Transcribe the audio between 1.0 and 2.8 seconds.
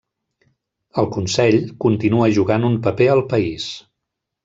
El Consell continua jugant